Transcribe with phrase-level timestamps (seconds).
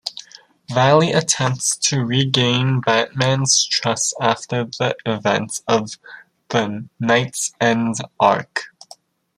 [0.73, 5.91] Valley attempts to regain Batman's trust after the events of
[6.49, 8.63] the "KnightsEnd" arc.